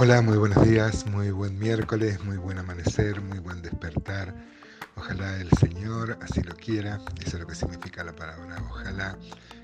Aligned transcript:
Hola, 0.00 0.22
muy 0.22 0.38
buenos 0.38 0.64
días, 0.64 1.06
muy 1.06 1.32
buen 1.32 1.58
miércoles, 1.58 2.22
muy 2.22 2.36
buen 2.36 2.56
amanecer, 2.56 3.20
muy 3.20 3.40
buen 3.40 3.60
despertar. 3.62 4.32
Ojalá 4.94 5.40
el 5.40 5.50
Señor 5.58 6.16
así 6.22 6.40
lo 6.40 6.54
quiera, 6.54 7.00
eso 7.20 7.36
es 7.36 7.40
lo 7.40 7.48
que 7.48 7.56
significa 7.56 8.04
la 8.04 8.14
palabra. 8.14 8.62
Ojalá 8.70 9.18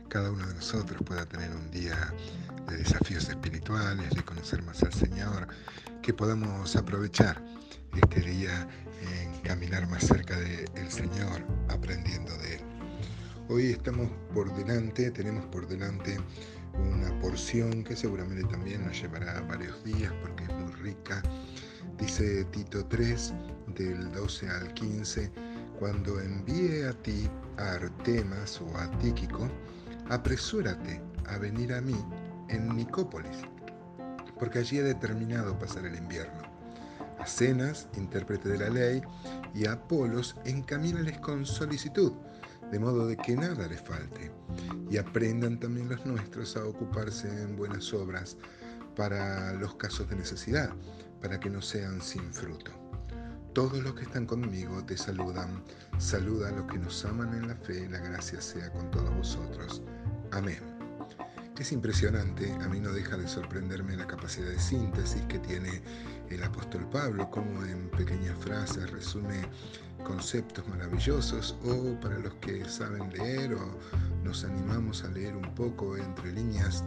cada 0.08 0.32
uno 0.32 0.44
de 0.44 0.54
nosotros 0.54 1.00
pueda 1.06 1.24
tener 1.24 1.52
un 1.52 1.70
día 1.70 2.12
de 2.66 2.78
desafíos 2.78 3.28
espirituales, 3.28 4.10
de 4.10 4.24
conocer 4.24 4.60
más 4.64 4.82
al 4.82 4.92
Señor, 4.92 5.46
que 6.02 6.12
podamos 6.12 6.74
aprovechar 6.74 7.40
este 7.94 8.20
día 8.22 8.66
en 9.02 9.40
caminar 9.42 9.88
más 9.88 10.02
cerca 10.04 10.36
del 10.36 10.90
Señor, 10.90 11.46
aprendiendo 11.68 12.36
de 12.38 12.56
Él. 12.56 12.60
Hoy 13.48 13.66
estamos 13.66 14.10
por 14.32 14.52
delante, 14.56 15.12
tenemos 15.12 15.44
por 15.46 15.68
delante 15.68 16.18
una 16.78 17.18
porción 17.20 17.84
que 17.84 17.96
seguramente 17.96 18.44
también 18.44 18.84
nos 18.84 19.00
llevará 19.00 19.40
varios 19.42 19.82
días 19.84 20.12
porque 20.22 20.44
es 20.44 20.52
muy 20.54 20.72
rica. 20.82 21.22
Dice 21.98 22.44
Tito 22.46 22.84
3, 22.86 23.34
del 23.74 24.12
12 24.12 24.48
al 24.48 24.74
15, 24.74 25.30
cuando 25.78 26.20
envíe 26.20 26.82
a 26.84 26.92
ti 26.92 27.28
a 27.56 27.72
Artemas 27.72 28.60
o 28.60 28.76
a 28.78 28.90
Tíquico, 28.98 29.48
apresúrate 30.10 31.00
a 31.26 31.38
venir 31.38 31.72
a 31.72 31.80
mí 31.80 31.96
en 32.48 32.76
Nicópolis, 32.76 33.38
porque 34.38 34.60
allí 34.60 34.78
he 34.78 34.82
determinado 34.82 35.58
pasar 35.58 35.86
el 35.86 35.96
invierno. 35.96 36.42
A 37.18 37.26
Cenas, 37.26 37.88
intérprete 37.96 38.48
de 38.50 38.58
la 38.58 38.70
ley, 38.70 39.02
y 39.54 39.66
a 39.66 39.72
Apolos, 39.72 40.36
encamínales 40.44 41.18
con 41.20 41.46
solicitud, 41.46 42.12
de 42.74 42.80
modo 42.80 43.06
de 43.06 43.16
que 43.16 43.36
nada 43.36 43.68
les 43.68 43.80
falte 43.82 44.32
y 44.90 44.96
aprendan 44.96 45.60
también 45.60 45.88
los 45.88 46.04
nuestros 46.04 46.56
a 46.56 46.64
ocuparse 46.64 47.28
en 47.28 47.54
buenas 47.54 47.94
obras 47.94 48.36
para 48.96 49.52
los 49.52 49.76
casos 49.76 50.10
de 50.10 50.16
necesidad, 50.16 50.70
para 51.22 51.38
que 51.38 51.48
no 51.48 51.62
sean 51.62 52.02
sin 52.02 52.34
fruto. 52.34 52.72
Todos 53.52 53.80
los 53.80 53.94
que 53.94 54.02
están 54.02 54.26
conmigo 54.26 54.84
te 54.84 54.96
saludan. 54.96 55.62
Saluda 55.98 56.48
a 56.48 56.50
los 56.50 56.66
que 56.66 56.78
nos 56.78 57.04
aman 57.04 57.32
en 57.34 57.46
la 57.46 57.54
fe. 57.54 57.88
La 57.88 58.00
gracia 58.00 58.40
sea 58.40 58.68
con 58.72 58.90
todos 58.90 59.14
vosotros. 59.18 59.80
Amén. 60.32 60.58
Es 61.56 61.70
impresionante, 61.70 62.52
a 62.54 62.68
mí 62.68 62.80
no 62.80 62.90
deja 62.90 63.16
de 63.16 63.28
sorprenderme 63.28 63.96
la 63.96 64.08
capacidad 64.08 64.48
de 64.48 64.58
síntesis 64.58 65.22
que 65.28 65.38
tiene 65.38 65.80
el 66.28 66.42
apóstol 66.42 66.90
Pablo, 66.90 67.30
como 67.30 67.64
en 67.64 67.88
pequeñas 67.90 68.36
frases 68.40 68.90
resume 68.90 69.46
conceptos 70.04 70.66
maravillosos 70.68 71.56
o 71.64 71.98
para 72.00 72.18
los 72.18 72.34
que 72.34 72.64
saben 72.66 73.12
leer 73.12 73.54
o 73.54 73.78
nos 74.22 74.44
animamos 74.44 75.02
a 75.04 75.10
leer 75.10 75.34
un 75.34 75.54
poco 75.54 75.96
entre 75.96 76.32
líneas 76.32 76.84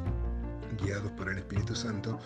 guiados 0.81 1.11
por 1.13 1.29
el 1.29 1.39
Espíritu 1.39 1.75
Santo, 1.75 2.19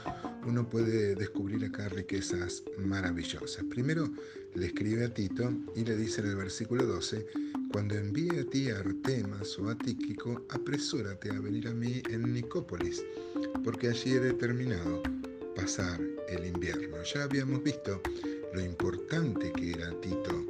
uno 0.46 0.68
puede 0.68 1.16
descubrir 1.16 1.64
acá 1.66 1.88
riquezas 1.90 2.64
maravillosas. 2.78 3.64
Primero 3.70 4.10
le 4.56 4.68
escribe 4.68 5.06
a 5.06 5.14
Tito 5.14 5.52
y 5.76 5.86
le 5.86 5.96
dice 5.96 6.22
en 6.22 6.28
el 6.28 6.36
versículo 6.36 6.86
12, 6.86 7.26
cuando 7.72 7.96
envíe 7.96 8.40
a 8.40 8.50
ti 8.50 8.70
a 8.70 8.80
Artemas 8.80 9.58
o 9.60 9.70
a 9.70 9.78
Tíquico, 9.78 10.46
apresúrate 10.50 11.30
a 11.30 11.40
venir 11.40 11.68
a 11.68 11.74
mí 11.74 12.02
en 12.10 12.34
Nicópolis, 12.34 13.04
porque 13.64 13.90
allí 13.90 14.14
he 14.14 14.20
determinado 14.20 15.02
pasar 15.56 16.00
el 16.28 16.46
invierno. 16.46 16.98
Ya 17.04 17.24
habíamos 17.24 17.64
visto 17.64 18.02
lo 18.54 18.62
importante 18.62 19.52
que 19.54 19.72
era 19.72 19.92
Tito 20.02 20.46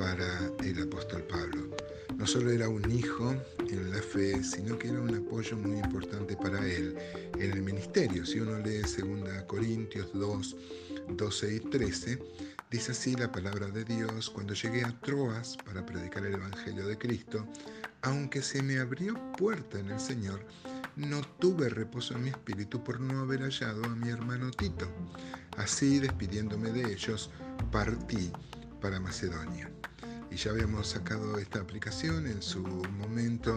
para 0.00 0.50
el 0.64 0.82
apóstol 0.82 1.22
Pablo. 1.24 1.76
No 2.16 2.26
solo 2.26 2.50
era 2.50 2.70
un 2.70 2.90
hijo 2.90 3.36
en 3.68 3.90
la 3.90 4.00
fe, 4.00 4.42
sino 4.42 4.78
que 4.78 4.88
era 4.88 4.98
un 4.98 5.14
apoyo 5.14 5.58
muy 5.58 5.78
importante 5.78 6.36
para 6.36 6.66
él 6.66 6.96
en 7.38 7.52
el 7.52 7.60
ministerio. 7.60 8.24
Si 8.24 8.40
uno 8.40 8.58
lee 8.60 8.80
2 8.80 9.44
Corintios 9.46 10.10
2, 10.14 10.56
12 11.16 11.54
y 11.54 11.60
13, 11.60 12.18
dice 12.70 12.92
así 12.92 13.14
la 13.14 13.30
palabra 13.30 13.66
de 13.66 13.84
Dios, 13.84 14.30
cuando 14.30 14.54
llegué 14.54 14.82
a 14.84 15.00
Troas 15.00 15.58
para 15.66 15.84
predicar 15.84 16.24
el 16.24 16.34
Evangelio 16.34 16.86
de 16.86 16.96
Cristo, 16.96 17.46
aunque 18.00 18.40
se 18.40 18.62
me 18.62 18.78
abrió 18.78 19.14
puerta 19.36 19.78
en 19.78 19.90
el 19.90 20.00
Señor, 20.00 20.40
no 20.96 21.20
tuve 21.38 21.68
reposo 21.68 22.14
en 22.14 22.24
mi 22.24 22.30
espíritu 22.30 22.82
por 22.82 23.00
no 23.00 23.20
haber 23.20 23.42
hallado 23.42 23.84
a 23.84 23.94
mi 23.96 24.08
hermano 24.08 24.50
Tito. 24.50 24.88
Así, 25.58 25.98
despidiéndome 25.98 26.70
de 26.70 26.90
ellos, 26.90 27.30
partí 27.70 28.32
para 28.80 28.98
Macedonia 29.00 29.70
y 30.30 30.36
ya 30.36 30.52
habíamos 30.52 30.88
sacado 30.88 31.38
esta 31.38 31.60
aplicación 31.60 32.26
en 32.26 32.40
su 32.40 32.62
momento 32.62 33.56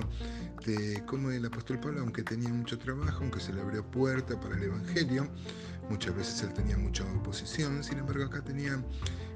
de 0.65 1.03
cómo 1.05 1.29
el 1.29 1.45
apóstol 1.45 1.79
Pablo, 1.79 2.01
aunque 2.01 2.23
tenía 2.23 2.49
mucho 2.49 2.79
trabajo, 2.79 3.19
aunque 3.21 3.39
se 3.39 3.53
le 3.53 3.61
abrió 3.61 3.85
puerta 3.89 4.39
para 4.39 4.55
el 4.55 4.63
Evangelio, 4.63 5.27
muchas 5.89 6.15
veces 6.15 6.41
él 6.41 6.53
tenía 6.53 6.77
mucha 6.77 7.03
oposición, 7.13 7.83
sin 7.83 7.99
embargo 7.99 8.25
acá 8.25 8.41
tenía 8.41 8.83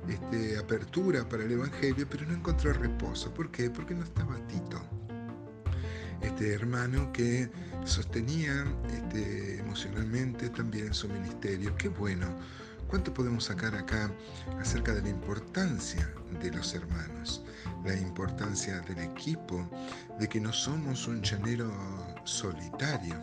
este, 0.08 0.58
apertura 0.58 1.28
para 1.30 1.44
el 1.44 1.52
Evangelio, 1.52 2.08
pero 2.10 2.26
no 2.26 2.34
encontró 2.34 2.74
reposo. 2.74 3.32
¿Por 3.34 3.52
qué? 3.52 3.70
Porque 3.70 3.94
no 3.94 4.04
estaba 4.04 4.36
Tito, 4.48 4.82
este 6.22 6.54
hermano 6.54 7.12
que 7.14 7.50
sostenía 7.86 8.66
este, 8.92 9.60
emocionalmente 9.60 10.50
también 10.50 10.94
su 10.94 11.08
ministerio. 11.08 11.76
Qué 11.78 11.90
bueno 11.90 12.36
¿Cuánto 12.88 13.14
podemos 13.14 13.46
sacar 13.46 13.76
acá 13.76 14.10
acerca 14.62 14.94
de 14.94 15.02
la 15.02 15.10
importancia 15.10 16.10
de 16.42 16.52
los 16.52 16.74
hermanos? 16.74 17.44
La 17.84 17.94
importancia 17.96 18.80
del 18.82 19.00
equipo, 19.00 19.70
de 20.20 20.30
que 20.30 20.40
no 20.40 20.54
somos 20.54 21.06
un 21.06 21.22
llanero 21.22 21.70
solitario, 22.24 23.16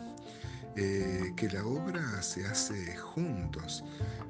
eh, 0.75 1.33
que 1.35 1.49
la 1.49 1.65
obra 1.65 2.21
se 2.21 2.45
hace 2.45 2.95
juntos. 2.97 3.83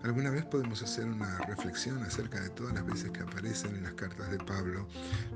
Alguna 0.03 0.29
vez 0.29 0.45
podemos 0.45 0.81
hacer 0.81 1.05
una 1.05 1.39
reflexión 1.39 2.01
acerca 2.03 2.39
de 2.39 2.49
todas 2.51 2.73
las 2.73 2.85
veces 2.85 3.11
que 3.11 3.21
aparecen 3.21 3.75
en 3.75 3.83
las 3.83 3.93
cartas 3.95 4.31
de 4.31 4.37
Pablo 4.37 4.87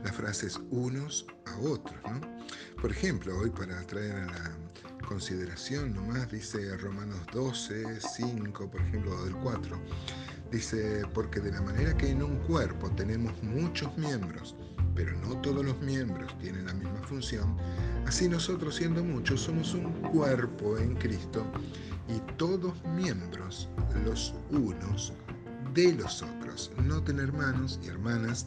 las 0.03 0.15
frases 0.15 0.61
unos 0.69 1.25
a 1.45 1.57
otros. 1.57 1.99
Por 2.81 2.91
ejemplo, 2.91 3.37
hoy 3.37 3.49
para 3.49 3.81
traer 3.87 4.15
a 4.15 4.25
la 4.27 4.51
consideración 5.09 5.95
nomás, 5.95 6.29
dice 6.29 6.77
Romanos 6.77 7.17
12, 7.33 7.99
5, 7.99 8.69
por 8.69 8.79
ejemplo, 8.79 9.25
del 9.25 9.33
4. 9.37 9.75
Dice, 10.51 11.01
porque 11.15 11.39
de 11.39 11.51
la 11.51 11.61
manera 11.61 11.97
que 11.97 12.11
en 12.11 12.21
un 12.21 12.37
cuerpo 12.41 12.91
tenemos 12.91 13.33
muchos 13.41 13.97
miembros, 13.97 14.55
pero 14.93 15.11
no 15.17 15.35
todos 15.41 15.65
los 15.65 15.79
miembros 15.81 16.37
tienen 16.37 16.67
la 16.67 16.75
misma 16.75 17.01
función, 17.01 17.57
así 18.05 18.29
nosotros 18.29 18.75
siendo 18.75 19.03
muchos 19.03 19.41
somos 19.41 19.73
un 19.73 19.91
cuerpo 20.11 20.77
en 20.77 20.93
Cristo 20.95 21.43
y 22.07 22.19
todos 22.37 22.75
miembros 22.95 23.67
los 24.05 24.35
unos 24.51 25.13
de 25.73 25.93
los 25.93 26.21
otros. 26.21 26.71
No 26.85 27.01
tener 27.01 27.25
hermanos 27.25 27.79
y 27.83 27.87
hermanas 27.87 28.45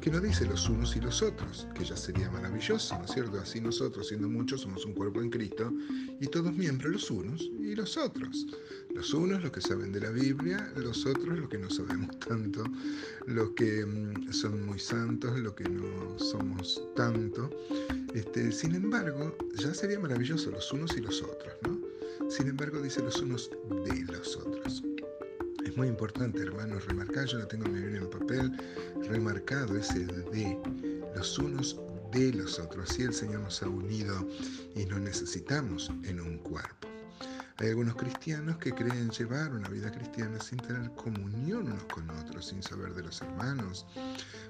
que 0.00 0.10
no 0.10 0.20
dice 0.20 0.46
los 0.46 0.68
unos 0.68 0.96
y 0.96 1.00
los 1.00 1.22
otros, 1.22 1.66
que 1.74 1.84
ya 1.84 1.96
sería 1.96 2.30
maravilloso, 2.30 2.96
¿no 2.98 3.04
es 3.04 3.12
cierto? 3.12 3.38
Así 3.40 3.60
nosotros, 3.60 4.08
siendo 4.08 4.28
muchos, 4.28 4.62
somos 4.62 4.84
un 4.84 4.94
cuerpo 4.94 5.20
en 5.20 5.30
Cristo 5.30 5.72
y 6.20 6.26
todos 6.26 6.52
miembros 6.52 6.92
los 6.92 7.10
unos 7.10 7.42
y 7.42 7.74
los 7.74 7.96
otros. 7.96 8.46
Los 8.94 9.12
unos 9.12 9.42
los 9.42 9.52
que 9.52 9.60
saben 9.60 9.92
de 9.92 10.00
la 10.00 10.10
Biblia, 10.10 10.72
los 10.76 11.04
otros 11.06 11.38
los 11.38 11.48
que 11.48 11.58
no 11.58 11.70
sabemos 11.70 12.18
tanto, 12.26 12.64
los 13.26 13.50
que 13.50 13.84
mm, 13.84 14.32
son 14.32 14.64
muy 14.66 14.78
santos, 14.78 15.38
los 15.38 15.54
que 15.54 15.68
no 15.68 16.18
somos 16.18 16.82
tanto. 16.94 17.50
Este, 18.14 18.52
sin 18.52 18.74
embargo, 18.74 19.36
ya 19.58 19.74
sería 19.74 20.00
maravilloso 20.00 20.50
los 20.50 20.72
unos 20.72 20.96
y 20.96 21.00
los 21.00 21.22
otros, 21.22 21.54
¿no? 21.62 21.78
Sin 22.30 22.48
embargo, 22.48 22.80
dice 22.80 23.02
los 23.02 23.20
unos 23.20 23.50
de 23.84 24.04
los 24.04 24.36
otros 24.36 24.82
muy 25.76 25.88
importante, 25.88 26.40
hermanos, 26.40 26.86
remarcar, 26.86 27.26
yo 27.26 27.38
lo 27.38 27.46
tengo 27.46 27.66
en 27.66 27.74
mi 27.74 27.80
Biblia 27.80 28.00
en 28.00 28.10
papel, 28.10 28.50
remarcado 29.08 29.76
ese 29.76 30.06
de 30.06 30.58
los 31.14 31.38
unos 31.38 31.78
de 32.12 32.32
los 32.32 32.58
otros. 32.58 32.90
Así 32.90 33.02
el 33.02 33.12
Señor 33.12 33.40
nos 33.40 33.62
ha 33.62 33.68
unido 33.68 34.26
y 34.74 34.86
nos 34.86 35.00
necesitamos 35.00 35.92
en 36.04 36.20
un 36.20 36.38
cuerpo. 36.38 36.88
Hay 37.58 37.68
algunos 37.68 37.96
cristianos 37.96 38.56
que 38.58 38.72
creen 38.72 39.10
llevar 39.10 39.52
una 39.52 39.68
vida 39.68 39.90
cristiana 39.90 40.40
sin 40.40 40.58
tener 40.58 40.90
comunión 40.92 41.66
unos 41.68 41.84
con 41.84 42.08
otros, 42.10 42.48
sin 42.48 42.62
saber 42.62 42.94
de 42.94 43.02
los 43.02 43.20
hermanos, 43.20 43.86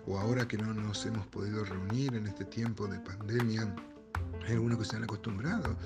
o 0.06 0.18
ahora 0.18 0.46
que 0.46 0.58
no 0.58 0.72
nos 0.74 1.06
hemos 1.06 1.26
podido 1.26 1.64
reunir 1.64 2.14
en 2.14 2.26
este 2.26 2.44
tiempo 2.44 2.86
de 2.86 3.00
pandemia, 3.00 3.74
hay 4.46 4.54
algunos 4.54 4.78
que 4.78 4.84
se 4.84 4.96
han 4.96 5.04
acostumbrado 5.04 5.76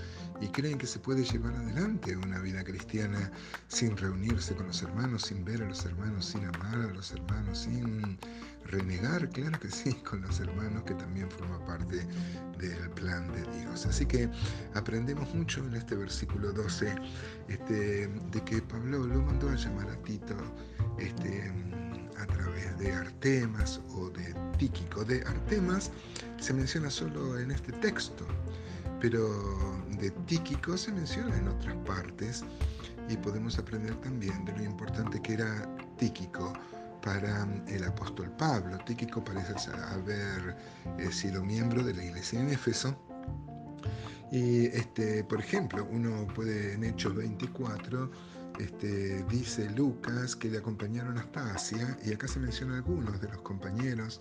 y 0.40 0.48
creen 0.48 0.78
que 0.78 0.86
se 0.86 0.98
puede 0.98 1.24
llevar 1.24 1.54
adelante 1.54 2.16
una 2.16 2.38
vida 2.40 2.62
cristiana 2.64 3.30
sin 3.68 3.96
reunirse 3.96 4.54
con 4.54 4.66
los 4.66 4.82
hermanos, 4.82 5.22
sin 5.22 5.44
ver 5.44 5.62
a 5.62 5.68
los 5.68 5.84
hermanos, 5.84 6.26
sin 6.26 6.44
amar 6.44 6.74
a 6.74 6.92
los 6.92 7.12
hermanos, 7.12 7.58
sin 7.58 8.18
renegar, 8.66 9.28
claro 9.30 9.58
que 9.58 9.70
sí, 9.70 9.92
con 10.08 10.22
los 10.22 10.40
hermanos 10.40 10.82
que 10.84 10.94
también 10.94 11.30
forma 11.30 11.64
parte 11.66 12.06
del 12.58 12.90
plan 12.90 13.30
de 13.32 13.42
Dios. 13.58 13.86
Así 13.86 14.06
que 14.06 14.28
aprendemos 14.74 15.32
mucho 15.34 15.64
en 15.64 15.74
este 15.74 15.96
versículo 15.96 16.52
12 16.52 16.94
este, 17.48 18.08
de 18.08 18.44
que 18.44 18.62
Pablo 18.62 19.06
lo 19.06 19.22
mandó 19.22 19.48
a 19.48 19.56
llamar 19.56 19.88
a 19.90 19.96
Tito 20.02 20.36
este, 20.98 21.52
a 22.18 22.26
través 22.26 22.78
de 22.78 22.92
Artemas 22.92 23.80
o 23.94 24.10
de 24.10 24.34
Tíquico. 24.58 25.04
De 25.04 25.22
Artemas 25.22 25.90
se 26.38 26.52
menciona 26.52 26.90
solo 26.90 27.38
en 27.38 27.50
este 27.50 27.72
texto, 27.72 28.26
pero 29.00 29.28
de 29.98 30.10
Tíquico 30.26 30.76
se 30.76 30.92
menciona 30.92 31.36
en 31.36 31.48
otras 31.48 31.76
partes 31.86 32.44
y 33.08 33.16
podemos 33.16 33.58
aprender 33.58 33.94
también 34.00 34.44
de 34.44 34.52
lo 34.56 34.64
importante 34.64 35.20
que 35.20 35.34
era 35.34 35.68
Tíquico 35.98 36.52
para 37.02 37.48
el 37.68 37.84
apóstol 37.84 38.30
Pablo. 38.36 38.78
Tíquico 38.84 39.22
parece 39.24 39.54
haber 39.92 40.56
eh, 40.98 41.10
sido 41.10 41.42
miembro 41.42 41.82
de 41.82 41.94
la 41.94 42.04
iglesia 42.04 42.40
en 42.40 42.50
Éfeso. 42.50 42.96
Y, 44.30 44.66
este, 44.66 45.24
por 45.24 45.40
ejemplo, 45.40 45.86
uno 45.90 46.26
puede 46.34 46.74
en 46.74 46.84
Hechos 46.84 47.16
24 47.16 48.10
este, 48.60 49.24
dice 49.24 49.70
Lucas 49.70 50.36
que 50.36 50.50
le 50.50 50.58
acompañaron 50.58 51.16
hasta 51.18 51.54
Asia, 51.54 51.96
y 52.04 52.12
acá 52.12 52.28
se 52.28 52.38
mencionan 52.38 52.76
algunos 52.76 53.20
de 53.20 53.28
los 53.28 53.40
compañeros, 53.42 54.20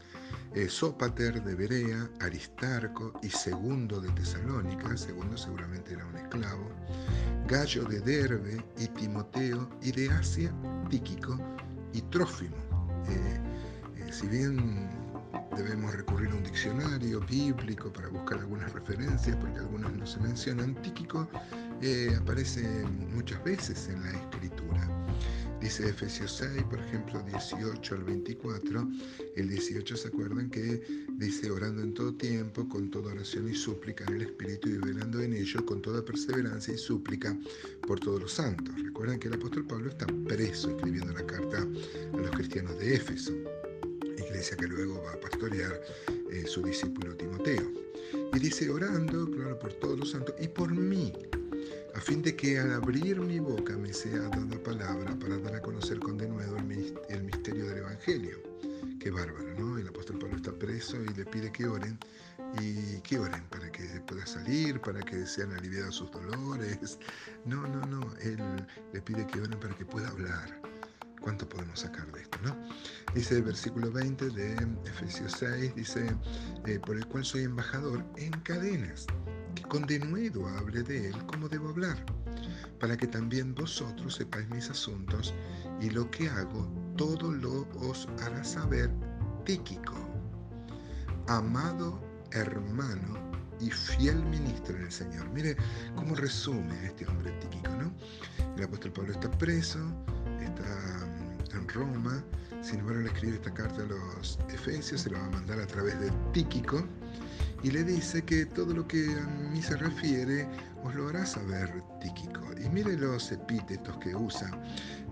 eh, 0.54 0.70
Sópater 0.70 1.44
de 1.44 1.56
Berea, 1.56 2.10
Aristarco 2.22 3.14
y 3.22 3.30
Segundo 3.30 4.00
de 4.00 4.10
Tesalónica, 4.12 4.96
Segundo 4.96 5.38
seguramente 5.38 5.94
era 5.94 6.06
un 6.06 6.16
esclavo, 6.16 6.70
Gallo 7.48 7.84
de 7.86 8.00
Derbe 8.00 8.64
y 8.78 8.88
Timoteo, 8.88 9.70
y 9.82 9.92
de 9.92 10.10
Asia, 10.10 10.54
Tíquico 10.90 11.38
y 11.94 12.02
Trófimo. 12.04 12.56
Eh, 13.10 13.42
eh, 13.98 14.14
si 14.14 14.28
bien 14.28 14.90
debemos 15.56 15.94
recurrir 15.94 16.30
a 16.30 16.36
un 16.36 16.44
diccionario 16.44 17.20
bíblico 17.22 17.92
para 17.92 18.08
buscar 18.08 18.40
algunas 18.40 18.72
referencias, 18.72 19.36
porque 19.36 19.60
algunos 19.60 19.92
no 19.94 20.08
se 20.08 20.20
mencionan, 20.22 20.76
Tíquico 20.82 21.28
eh, 21.82 22.16
aparece 22.18 22.64
muchas 23.14 23.44
veces 23.44 23.88
en 23.90 24.02
la 24.04 24.12
escritura. 24.12 24.88
Dice 25.62 25.90
Efesios 25.90 26.38
6, 26.38 26.64
por 26.70 26.80
ejemplo, 26.80 27.22
18 27.22 27.96
al 27.96 28.04
24. 28.04 28.88
El 29.36 29.50
18 29.50 29.98
se 29.98 30.08
acuerdan 30.08 30.50
que 30.50 30.82
dice 31.18 31.52
orando 31.52 31.82
en 31.82 31.94
todo 31.94 32.14
tiempo, 32.14 32.68
con 32.70 32.90
toda 32.90 33.12
oración 33.12 33.50
y 33.50 33.56
súplica 33.56 34.06
en 34.08 34.16
el 34.16 34.22
Espíritu 34.24 34.70
y 34.70 34.78
velando 34.78 35.22
en 35.22 35.34
ello 35.34 35.66
con 35.66 35.82
toda 35.82 36.04
perseverancia 36.04 36.74
y 36.74 36.78
súplica 36.78 37.38
por 37.86 38.00
todos 38.00 38.22
los 38.22 38.32
santos. 38.32 38.74
Recuerden 38.82 39.20
que 39.20 39.28
el 39.28 39.34
apóstol 39.34 39.68
Pablo 39.68 39.90
está 39.90 40.08
preso 40.28 40.70
escribiendo 40.70 41.12
la 41.12 41.26
carta 41.26 41.68
a 42.14 42.18
los 42.18 42.32
cristianos 42.32 42.80
de 42.80 42.96
Éfeso, 42.96 43.34
iglesia 44.18 44.56
que 44.56 44.68
luego 44.68 45.02
va 45.04 45.12
a 45.12 45.20
pastorear 45.20 45.82
eh, 46.32 46.46
su 46.48 46.62
discípulo 46.62 47.16
Timoteo. 47.16 47.70
Y 48.34 48.40
dice 48.40 48.70
orando, 48.70 49.30
claro, 49.30 49.60
por 49.60 49.74
todos 49.74 50.00
los 50.00 50.12
santos 50.12 50.36
y 50.40 50.48
por 50.48 50.72
mí 50.72 51.12
a 52.00 52.02
fin 52.02 52.22
de 52.22 52.34
que 52.34 52.58
al 52.58 52.72
abrir 52.72 53.20
mi 53.20 53.40
boca 53.40 53.76
me 53.76 53.92
sea 53.92 54.22
dada 54.30 54.64
palabra 54.64 55.14
para 55.20 55.38
dar 55.40 55.56
a 55.56 55.62
conocer 55.62 56.00
con 56.00 56.18
denuedo 56.18 56.56
el 56.56 57.24
misterio 57.24 57.66
del 57.66 57.80
Evangelio. 57.80 58.42
Qué 59.02 59.12
bárbaro, 59.12 59.54
¿no? 59.60 59.78
El 59.78 59.90
apóstol 59.90 60.18
Pablo 60.18 60.38
está 60.38 60.54
preso 60.54 60.96
y 61.04 61.14
le 61.14 61.26
pide 61.26 61.52
que 61.52 61.68
oren. 61.68 62.00
¿Y 62.62 63.02
que 63.02 63.20
oren? 63.20 63.44
Para 63.50 63.70
que 63.70 63.84
pueda 64.08 64.26
salir, 64.26 64.80
para 64.80 65.02
que 65.02 65.26
sean 65.26 65.52
aliviados 65.52 65.96
sus 65.96 66.10
dolores. 66.12 67.00
No, 67.44 67.68
no, 67.68 67.86
no. 67.88 68.16
Él 68.22 68.40
le 68.94 69.02
pide 69.02 69.28
que 69.28 69.42
oren 69.42 69.60
para 69.60 69.76
que 69.76 69.84
pueda 69.84 70.08
hablar. 70.08 70.58
¿Cuánto 71.20 71.50
podemos 71.50 71.82
sacar 71.82 72.10
de 72.14 72.22
esto, 72.22 72.38
no? 72.46 72.56
Dice 73.14 73.36
el 73.36 73.44
versículo 73.44 73.92
20 73.92 74.30
de 74.30 74.54
Efesios 74.86 75.34
6, 75.38 75.76
dice, 75.76 76.16
eh, 76.66 76.80
por 76.80 76.96
el 76.96 77.06
cual 77.08 77.26
soy 77.26 77.44
embajador 77.44 78.06
en 78.16 78.32
cadenas 78.44 79.06
con 79.68 79.86
denuedo 79.86 80.48
hable 80.48 80.84
de 80.84 81.10
él 81.10 81.26
como 81.26 81.48
debo 81.48 81.70
hablar, 81.70 81.98
para 82.80 82.98
que 82.98 83.08
también 83.08 83.54
vosotros 83.54 84.16
sepáis 84.16 84.50
mis 84.50 84.70
asuntos 84.70 85.34
y 85.82 85.90
lo 85.90 86.10
que 86.12 86.30
hago, 86.30 86.68
todo 86.98 87.32
lo 87.32 87.68
os 87.80 88.08
hará 88.22 88.44
saber 88.44 88.90
Tíquico, 89.46 89.96
amado 91.28 92.00
hermano 92.32 93.30
y 93.60 93.70
fiel 93.72 94.24
ministro 94.26 94.76
en 94.78 94.84
el 94.84 94.92
Señor. 94.92 95.30
Mire 95.32 95.56
cómo 95.96 96.16
resume 96.16 96.86
este 96.86 97.08
hombre 97.08 97.32
Tíquico, 97.40 97.70
¿no? 97.76 97.92
El 98.56 98.64
apóstol 98.64 98.92
Pablo 98.92 99.14
está 99.14 99.30
preso, 99.32 99.80
está 100.42 100.64
mm, 100.64 101.58
en 101.58 101.68
Roma, 101.68 102.24
sin 102.62 102.80
embargo 102.80 103.02
le 103.02 103.08
escribe 103.10 103.36
esta 103.36 103.54
carta 103.54 103.82
a 103.82 103.86
los 103.86 104.40
Efesios, 104.50 105.02
se 105.02 105.10
la 105.10 105.20
va 105.20 105.26
a 105.26 105.30
mandar 105.32 105.60
a 105.60 105.68
través 105.68 106.00
de 106.00 106.12
Tíquico, 106.34 106.86
y 107.64 107.72
le 107.72 107.84
dice 107.84 108.24
que 108.24 108.46
todo 108.46 108.74
lo 108.74 108.88
que 108.88 109.06
a 109.20 109.26
mí 109.52 109.62
se 109.62 109.76
refiere 109.76 110.48
os 110.84 110.96
lo 110.96 111.10
hará 111.10 111.26
saber 111.26 111.84
Tíquico. 112.02 112.42
Y 112.64 112.70
mire 112.70 112.96
los 112.98 113.32
epítetos 113.32 113.98
que 113.98 114.16
usa. 114.16 114.50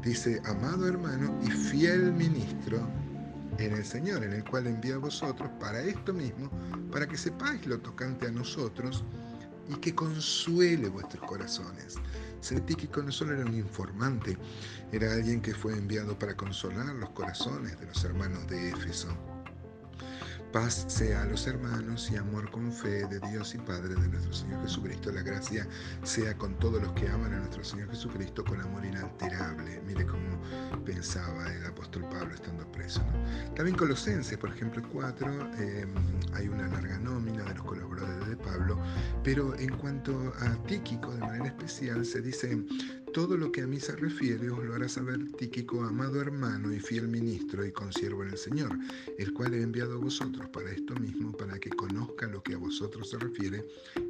Dice, 0.01 0.41
amado 0.45 0.87
hermano 0.87 1.37
y 1.43 1.49
fiel 1.49 2.13
ministro 2.13 2.87
en 3.57 3.73
el 3.73 3.85
Señor, 3.85 4.23
en 4.23 4.33
el 4.33 4.43
cual 4.43 4.67
envía 4.67 4.95
a 4.95 4.99
vosotros 4.99 5.49
para 5.59 5.81
esto 5.81 6.13
mismo, 6.13 6.49
para 6.91 7.07
que 7.07 7.17
sepáis 7.17 7.65
lo 7.65 7.79
tocante 7.79 8.27
a 8.27 8.31
nosotros 8.31 9.03
y 9.69 9.75
que 9.75 9.93
consuele 9.93 10.87
vuestros 10.89 11.23
corazones. 11.25 11.95
Ser 12.39 12.61
Tíquico 12.61 13.01
no 13.01 13.11
solo 13.11 13.33
era 13.33 13.45
un 13.45 13.55
informante, 13.55 14.37
era 14.91 15.11
alguien 15.11 15.41
que 15.41 15.53
fue 15.53 15.73
enviado 15.73 16.17
para 16.17 16.37
consolar 16.37 16.93
los 16.95 17.09
corazones 17.09 17.77
de 17.79 17.87
los 17.87 18.03
hermanos 18.03 18.47
de 18.47 18.69
Éfeso. 18.69 19.09
Paz 20.51 20.85
sea 20.87 21.23
a 21.23 21.25
los 21.25 21.45
hermanos 21.45 22.09
y 22.09 22.15
amor 22.15 22.49
con 22.51 22.71
fe 22.71 23.05
de 23.07 23.19
Dios 23.29 23.53
y 23.53 23.57
Padre 23.57 23.95
de 23.95 24.07
nuestro 24.07 24.31
Señor 24.33 24.61
Jesucristo. 24.61 25.11
La 25.11 25.21
gracia 25.21 25.67
sea 26.03 26.37
con 26.37 26.57
todos 26.59 26.81
los 26.81 26.93
que 26.93 27.07
aman 27.09 27.33
a 27.33 27.39
nuestro 27.39 27.63
Señor 27.63 27.89
Jesucristo 27.89 28.45
con 28.45 28.61
amor 28.61 28.85
inalterable. 28.85 29.81
Mire 29.85 30.05
cómo 30.05 30.41
pensaba 30.85 31.53
el 31.53 31.65
apóstol 31.65 32.05
Pablo 32.09 32.33
estando 32.33 32.65
preso. 32.71 33.01
También 33.55 33.75
Colosenses, 33.75 34.37
por 34.37 34.51
ejemplo, 34.51 34.81
4, 34.93 35.27
em, 35.57 35.93
hay 36.33 36.47
una 36.47 36.67
larga 36.67 36.97
nómina 36.97 37.43
de 37.43 37.53
los 37.53 37.63
colaboradores 37.65 38.29
de 38.29 38.37
Pablo, 38.37 38.79
pero 39.23 39.53
en 39.59 39.75
cuanto 39.77 40.33
a 40.39 40.55
Tíquico, 40.63 41.13
de 41.13 41.19
manera 41.19 41.47
especial, 41.47 42.05
se 42.05 42.21
dice 42.21 42.57
todo 43.17 43.35
lo 43.35 43.51
que 43.51 43.63
a 43.63 43.67
mí 43.67 43.79
se 43.79 43.95
refiere 43.95 44.47
os 44.51 44.63
lo 44.63 44.75
hará 44.75 44.87
saber 44.87 45.17
Tíquico, 45.39 45.81
amado 45.81 46.21
hermano 46.21 46.71
y 46.71 46.79
fiel 46.79 47.07
ministro 47.07 47.65
y 47.65 47.71
consiervo 47.71 48.21
en 48.21 48.29
el 48.29 48.37
Señor, 48.37 48.77
el 49.17 49.33
cual 49.33 49.55
he 49.55 49.61
enviado 49.63 49.95
a 49.95 49.97
vosotros 49.97 50.47
para 50.49 50.69
esto 50.69 50.93
mismo, 50.97 51.31
para 51.31 51.57
que 51.57 51.71
conozca 51.71 52.27
lo 52.27 52.43
que 52.43 52.53
a 52.53 52.57
vosotros 52.57 53.09
se 53.09 53.17
refiere 53.17 53.65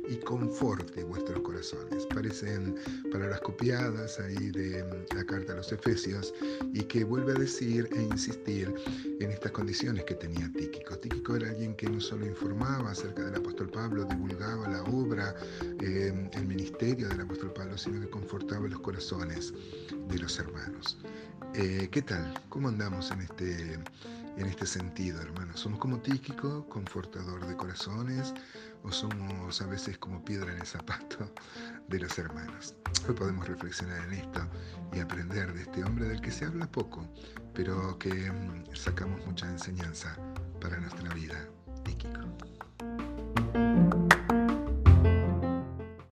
y 0.09 0.17
conforte 0.17 1.05
vuestros 1.05 1.39
corazones. 1.39 2.05
Parecen 2.07 2.75
palabras 3.09 3.39
copiadas 3.39 4.19
ahí 4.19 4.51
de 4.51 4.83
la 5.15 5.23
carta 5.23 5.53
a 5.53 5.55
los 5.55 5.71
Efesios 5.71 6.33
y 6.73 6.83
que 6.83 7.05
vuelve 7.05 7.31
a 7.31 7.35
decir 7.35 7.87
e 7.93 8.01
insistir 8.01 8.73
en 9.21 9.31
estas 9.31 9.53
condiciones 9.53 10.03
que 10.03 10.15
tenía 10.15 10.51
Tíquico. 10.51 10.97
Tíquico 10.97 11.37
era 11.37 11.49
alguien 11.51 11.75
que 11.75 11.89
no 11.89 12.01
solo 12.01 12.25
informaba 12.25 12.91
acerca 12.91 13.23
del 13.23 13.35
apóstol 13.35 13.69
Pablo, 13.69 14.03
divulgaba 14.03 14.67
la 14.67 14.83
obra, 14.83 15.33
eh, 15.81 16.29
el 16.33 16.45
ministerio 16.45 17.07
del 17.07 17.21
apóstol 17.21 17.53
Pablo, 17.53 17.77
sino 17.77 18.01
que 18.01 18.09
confortaba 18.09 18.67
los 18.67 18.81
corazones 18.81 18.96
de 18.97 20.17
los 20.17 20.39
hermanos. 20.39 20.97
Eh, 21.53 21.87
¿Qué 21.91 22.01
tal? 22.01 22.33
¿Cómo 22.49 22.67
andamos 22.67 23.11
en 23.11 23.21
este, 23.21 23.73
en 23.75 24.45
este 24.47 24.65
sentido, 24.65 25.21
hermanos? 25.21 25.59
¿Somos 25.59 25.77
como 25.77 25.99
Tíquico, 25.99 26.67
confortador 26.67 27.45
de 27.45 27.55
corazones, 27.55 28.33
o 28.81 28.91
somos 28.91 29.61
a 29.61 29.67
veces 29.67 29.99
como 29.99 30.25
piedra 30.25 30.51
en 30.51 30.61
el 30.61 30.65
zapato 30.65 31.31
de 31.87 31.99
los 31.99 32.17
hermanos? 32.17 32.73
Hoy 33.07 33.13
podemos 33.13 33.47
reflexionar 33.47 34.03
en 34.05 34.13
esto 34.13 34.41
y 34.91 34.99
aprender 34.99 35.53
de 35.53 35.61
este 35.61 35.83
hombre 35.83 36.07
del 36.07 36.19
que 36.19 36.31
se 36.31 36.45
habla 36.45 36.65
poco, 36.65 37.07
pero 37.53 37.99
que 37.99 38.31
mm, 38.31 38.75
sacamos 38.75 39.23
mucha 39.27 39.47
enseñanza 39.47 40.17
para 40.59 40.79
nuestra 40.79 41.13
vida, 41.13 41.47
Tíquico. 41.83 42.26